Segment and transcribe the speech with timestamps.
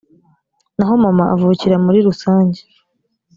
[0.77, 2.61] naho mama avukira muri rusanjye